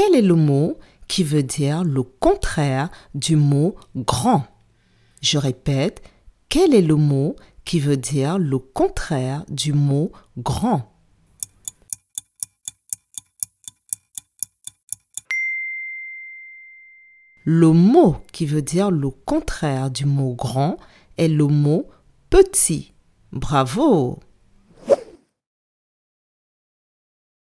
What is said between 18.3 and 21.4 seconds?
qui veut dire le contraire du mot grand est